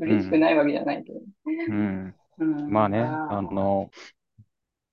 [0.00, 1.20] 嬉しくないわけじゃないけど。
[1.68, 3.90] うんうん、まあね、だからあの、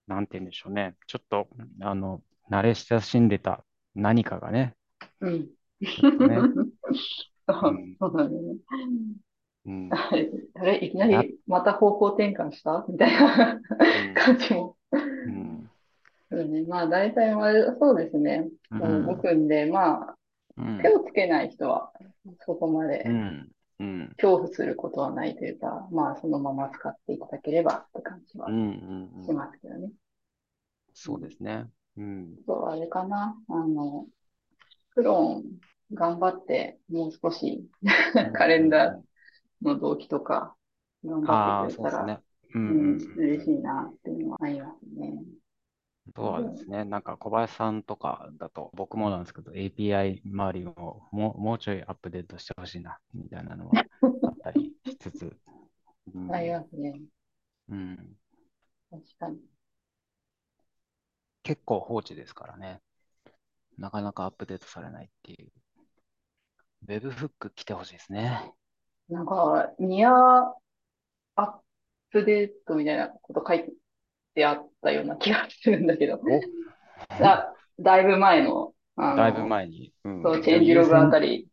[0.08, 0.96] なんて言うんでしょうね。
[1.08, 1.48] ちょっと、
[1.82, 3.64] あの、慣れ親しんでた
[3.96, 4.76] 何かがね、
[5.22, 5.50] うん。
[5.86, 6.38] そうね。
[9.66, 10.10] うん、あ
[10.66, 12.86] れ、いきなりまた方向転換した？
[12.88, 13.60] みたいな
[14.16, 14.78] 感じも。
[14.92, 15.70] うん、
[16.32, 18.48] そうね、まあ大体はそうですね。
[18.72, 18.80] うん。
[18.80, 20.16] もう動くんで、ま
[20.58, 20.80] うん。
[20.80, 21.92] あ手をつけない人は
[22.46, 29.92] そこまでうん、うん、恐怖することはないというか、まあそのまま使っていただければって感じはうん、うん、しますけどね。
[30.94, 31.68] そうですね。
[31.98, 33.36] うん、そう、あれかな。
[33.50, 34.06] あの、
[34.96, 35.60] クローン
[35.94, 37.66] 頑張ってもう少し
[38.34, 40.56] カレンダーの同期とか
[41.06, 42.20] 頑張ってくれたら、ね。
[42.54, 45.14] う、うん嬉しいなっていうのはありますね。
[46.10, 53.86] あとはですね、なんか小林さんとかだと、僕もなんですけど、API 周りをもうもうちょいアップデートしてほしいな、みたいなのは
[54.24, 55.38] あったりしつつ、
[56.16, 57.00] うんありますね。
[57.70, 57.98] うん、
[58.90, 59.38] 確かに。
[61.44, 62.82] 結構放置ですからね。
[63.78, 65.52] なかなかアップデートされないっていう。
[66.88, 68.54] ウェブフック来てほしいですね。
[69.10, 70.54] なんか、ニアア
[71.38, 71.54] ッ
[72.12, 73.66] プデートみたいなこと書い
[74.36, 76.20] てあったような気がするんだけど、お
[77.22, 79.94] だ、だいぶ前の、だいぶ前に。
[80.04, 81.48] うんそう、チェンジログあたり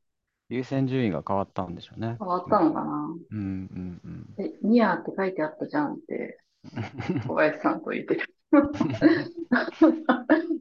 [0.48, 2.16] 優先順位が変わったんでしょうね。
[2.18, 3.08] 変わったのかな。
[3.30, 4.44] うんうんうん。
[4.44, 6.40] え、ニアって書いてあったじゃんって、
[7.26, 8.24] 小林さんと言ってた。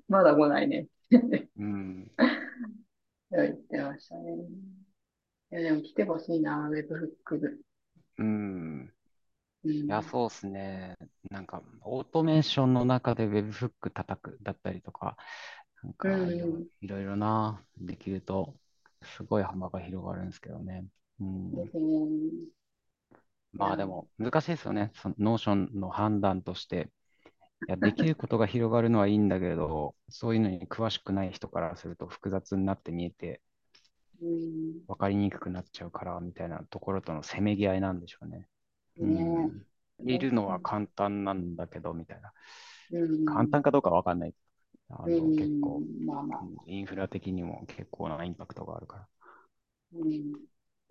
[0.09, 0.87] まだ来ないね。
[1.57, 2.11] うん。
[3.31, 4.33] 言ってましたね。
[5.51, 7.63] いや、でも来てほしいな、ウェブフック。
[8.17, 8.81] うん。
[9.63, 9.89] うん。
[9.89, 10.97] いや、そうですね。
[11.31, 15.17] なんか、オートメーションの中で Webhook 叩くだったりとか、
[15.83, 18.59] なんかうんいろいろいろな、できると、
[19.03, 20.87] すごい幅が広がるんですけどね。
[21.19, 21.65] うん。
[21.65, 22.05] ですね。
[23.53, 24.91] まあでも、難しいですよね。
[24.95, 26.91] その Notion の判断として。
[27.67, 33.41] いや、できることが広がるのはいいんだけど、そういうのに詳しくない人からすると複雑になって見えて、
[34.21, 34.85] うん。
[34.87, 38.47] 分かりにくくなっちゃうから、みたいなところとのせめぎ合いなんでしょうね。
[38.97, 39.65] うねん。
[40.05, 42.33] いるのは簡単なんだけど、みたいな。
[42.91, 44.35] うん簡単かどうかわかんない。
[44.89, 46.05] あうの、結構、ん。
[46.05, 46.41] まあまあ。
[46.41, 49.07] うんインフラ的にも結構なインパクトがあるから。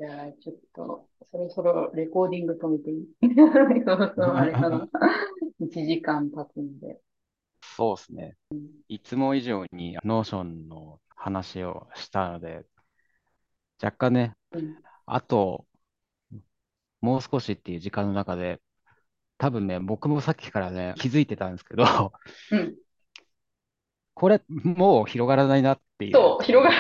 [0.01, 0.09] うん。
[0.09, 3.07] じゃあ、ちょっと、そろそろレコーディング止めていい？
[3.85, 4.89] そろそろあれかな。
[5.61, 7.01] 1時間経つんで。
[7.63, 8.37] そうですね。
[8.89, 12.65] いつも以上に Notion の話をしたので、
[13.83, 14.77] 若干ね、うん。
[15.07, 15.67] あと、
[17.01, 18.61] もう少しっていう時間の中で、
[19.39, 21.85] 多分ね、僕もさっきからね、気づいてたんですけど、
[22.51, 22.77] うん。
[24.15, 26.77] これ、もう広がらないなっていうそう、広がる。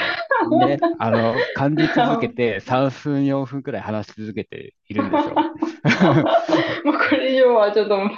[0.66, 5.34] ね、 あの、感じ続けて、 3分、4分くらい話し続けているんですよ。
[6.84, 8.08] もうこれ以上はちょっともう、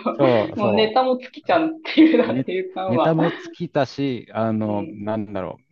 [0.56, 0.74] そう。
[0.74, 2.90] ネタも尽きちゃうっていうなっていう感は。
[2.92, 5.62] ネタも尽きたし、あの、うんなんだろう。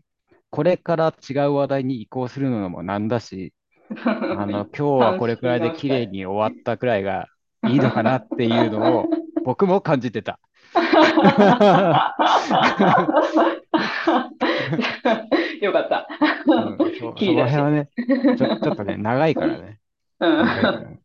[0.50, 3.52] これから違う話題に移行するのもなんだし、
[4.04, 7.26] あの、今日はこれくらいで綺麗に終わったくらいが
[7.68, 9.08] いいのかなっていうのを
[9.44, 10.38] 僕も感じてた。
[15.64, 16.06] よかった。
[16.46, 17.88] うん、 そその辺はね、
[18.36, 19.80] ちょ、 ちょっとね、長いからね。
[20.20, 21.00] うん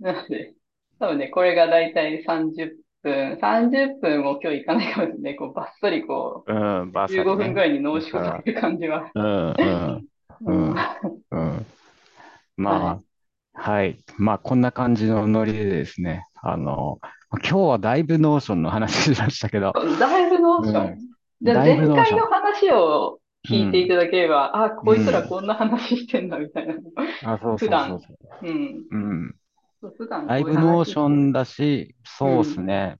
[0.00, 0.54] なので、
[0.98, 2.70] 多分ね、これがだいたい30
[3.02, 5.36] 分、30分も今日いかないかもしれない。
[5.36, 9.10] こう、ばっさりこうん、う、バーサリー15分ねぐらいに濃縮される感じは。
[9.14, 10.08] うん、うん、
[10.40, 10.74] うん、
[11.30, 11.66] うん。
[12.56, 13.00] ま
[13.54, 13.98] あ、はい。
[14.16, 16.98] まあ、こんな感じのノリでですね、あの、
[17.32, 20.98] 今日はだいぶノーションの話しましたけど、だいぶノーショうんン。
[21.42, 26.74] じゃあ前回の話を聞いていただければ、あ、こいつらこんな話してんだみたいな。
[27.20, 28.18] あ、そうそうそう普段そう。
[28.42, 28.84] うん。
[28.90, 29.34] うん。
[29.96, 32.98] 普段こだいうぶノーションだし、そうですね。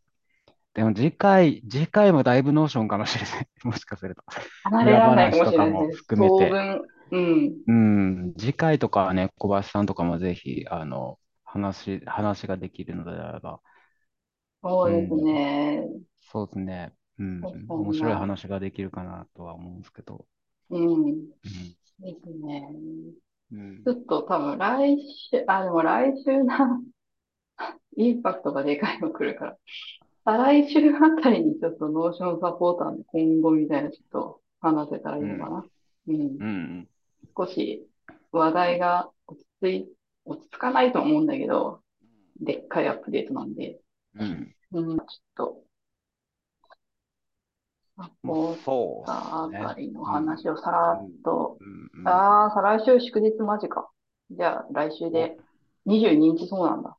[0.74, 3.48] でも次回、次回もだいぶ Notion かもしれない。
[3.64, 4.24] もしかすると。
[4.64, 6.04] 離れられないかもしれない裏話とかもです。
[6.06, 6.60] 含めて
[7.10, 7.62] うん。
[7.66, 8.34] うん。
[8.38, 13.60] 次回とかはね、小林さんとかもぜひ、あの、話、話ができるのであれば、
[14.62, 15.88] そうですね。
[16.30, 16.94] そうですね。
[17.18, 17.42] うん。
[17.68, 20.26] 面白い話ができるかなとは思うんですけど。
[20.70, 20.82] うん。
[20.82, 21.14] うん。
[22.00, 22.68] ですね。
[22.72, 24.98] うんちょっと多分来
[25.30, 26.82] 週、あ、でも来週な、
[27.96, 29.58] インパクトがでかいの来るから。
[30.24, 35.64] 再来週あたりにちょっと Notion サポーターの今後みたいなちょっと話せたらいいのかな。
[36.08, 36.20] うん。
[36.20, 36.88] うん。
[37.34, 37.88] 少し
[38.32, 39.88] 話題が落ち着い、
[40.26, 41.80] 落ち着かないと思うんだけど、
[42.40, 43.80] でっかいアップデートなんで、
[44.14, 44.54] うん。
[44.72, 45.62] うん、ちょっと、
[47.98, 49.48] サポーそうあ。
[49.52, 52.06] たりの話をさらっと、うん。
[52.06, 53.90] ああ、再来週祝日マジか。
[54.30, 55.36] じゃあ来週で
[55.84, 56.96] 22日そうなんだ。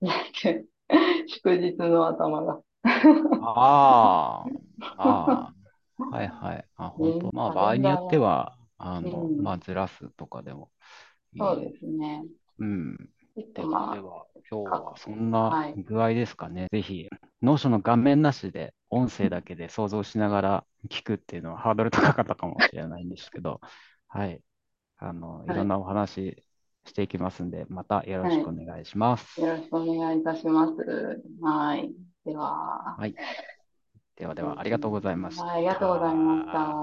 [0.00, 2.62] 祝日の頭が。
[3.40, 4.46] あ
[4.86, 5.54] あ、あ
[5.98, 6.64] あ、はいはい。
[6.76, 7.26] あ、本当。
[7.26, 10.70] ねまあ、場合によっては、あの、うんまあ、ずらすとかでも
[11.34, 11.40] いい。
[11.42, 12.24] そうですね。
[12.58, 13.10] うん。
[13.54, 13.96] で、は、
[14.50, 16.68] 今日はそんはない具合ですかね。
[16.72, 17.08] ぜひ、
[17.42, 23.60] Notion の画面なしで、音声だけで想像しながら聞くっていうのはハードル高かったかもしれないんですけど、
[24.08, 24.42] はい。
[24.96, 26.42] あの、いろんなお話
[26.86, 29.40] していきますんで、またよろしくお願いします。
[29.42, 31.22] あ、よろしくお願いいたします。
[31.40, 31.92] はい。
[32.24, 32.96] では。
[32.98, 33.14] はい。
[34.16, 35.44] ではでは、ありがとうございました。
[35.44, 36.78] はい、ありがとうございました。